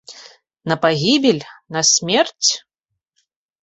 [0.71, 1.43] На пагібель,
[1.77, 2.51] на смерць?